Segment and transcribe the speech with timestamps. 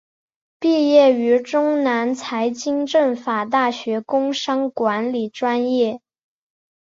[0.59, 6.01] 毕业于中南财经政法大学工商管理专业。